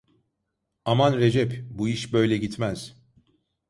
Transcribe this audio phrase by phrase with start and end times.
[0.85, 2.95] Aman Recep, bu iş böyle gitmez.